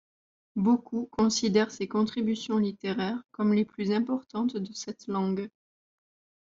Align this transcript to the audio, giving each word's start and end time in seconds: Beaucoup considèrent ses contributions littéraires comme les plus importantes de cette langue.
Beaucoup 0.55 1.05
considèrent 1.11 1.69
ses 1.69 1.87
contributions 1.87 2.57
littéraires 2.57 3.21
comme 3.31 3.53
les 3.53 3.65
plus 3.65 3.91
importantes 3.91 4.57
de 4.57 4.73
cette 4.73 5.05
langue. 5.05 5.47